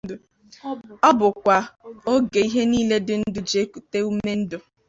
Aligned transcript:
Ọ 1.07 1.09
bụkwa 1.19 1.57
oge 2.11 2.39
ihe 2.47 2.61
niile 2.69 2.97
dị 3.07 3.13
ndụ 3.21 3.39
ji 3.49 3.57
ekute 3.63 3.97
ume 4.09 4.31
ndụ 4.39 4.57